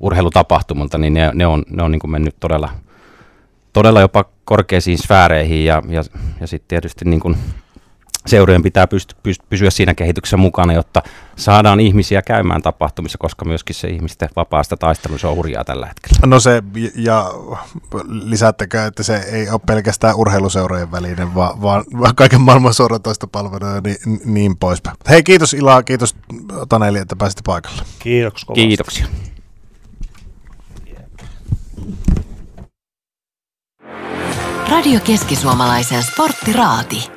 urheilutapahtumilta, 0.00 0.98
niin 0.98 1.14
ne, 1.14 1.30
ne 1.34 1.46
on, 1.46 1.62
ne 1.70 1.82
on 1.82 1.90
niin 1.90 2.00
kuin 2.00 2.10
mennyt 2.10 2.36
todella, 2.40 2.70
todella 3.72 4.00
jopa 4.00 4.24
korkeisiin 4.44 4.98
sfääreihin 4.98 5.64
ja, 5.64 5.82
ja, 5.88 6.02
ja 6.40 6.46
sitten 6.46 6.68
tietysti 6.68 7.04
niin 7.04 7.20
kuin 7.20 7.36
seurojen 8.26 8.62
pitää 8.62 8.84
pyst- 8.84 9.16
pyst- 9.28 9.46
pysyä 9.48 9.70
siinä 9.70 9.94
kehityksessä 9.94 10.36
mukana, 10.36 10.72
jotta 10.72 11.02
saadaan 11.36 11.80
ihmisiä 11.80 12.22
käymään 12.22 12.62
tapahtumissa, 12.62 13.18
koska 13.18 13.44
myöskin 13.44 13.74
se 13.74 13.88
ihmisten 13.88 14.28
vapaasta 14.36 14.76
taistelu 14.76 15.18
se 15.18 15.26
on 15.26 15.36
hurjaa 15.36 15.64
tällä 15.64 15.86
hetkellä. 15.86 16.18
No 16.26 16.40
se, 16.40 16.62
ja 16.94 17.30
lisättäkö, 18.10 18.86
että 18.86 19.02
se 19.02 19.16
ei 19.16 19.50
ole 19.50 19.60
pelkästään 19.66 20.16
urheiluseurojen 20.16 20.92
välinen, 20.92 21.34
vaan, 21.34 21.62
vaan, 21.62 21.84
vaan 22.00 22.14
kaiken 22.14 22.40
maailman 22.40 22.74
suoratoista 22.74 23.26
palveluja 23.26 23.74
ja 23.74 23.80
niin, 23.80 24.20
niin 24.24 24.56
poispäin. 24.56 24.96
Hei, 25.08 25.22
kiitos 25.22 25.54
Ila, 25.54 25.82
kiitos 25.82 26.14
Taneli, 26.68 26.98
että 26.98 27.16
pääsitte 27.16 27.42
paikalle. 27.46 27.82
Kiitoksia. 27.98 28.54
Kiitoksia. 28.54 29.06
Radio 34.70 35.00
Keski-Suomalaisen 35.00 36.02
sporttiraati. 36.02 37.13